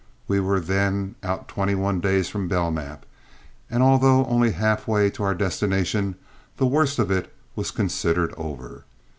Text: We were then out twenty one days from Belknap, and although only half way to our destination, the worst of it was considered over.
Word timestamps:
We 0.27 0.39
were 0.39 0.59
then 0.59 1.13
out 1.21 1.47
twenty 1.47 1.75
one 1.75 1.99
days 1.99 2.27
from 2.27 2.47
Belknap, 2.47 3.05
and 3.69 3.83
although 3.83 4.25
only 4.25 4.49
half 4.53 4.87
way 4.87 5.11
to 5.11 5.21
our 5.21 5.35
destination, 5.35 6.15
the 6.57 6.65
worst 6.65 6.97
of 6.97 7.11
it 7.11 7.31
was 7.55 7.69
considered 7.69 8.33
over. 8.35 8.83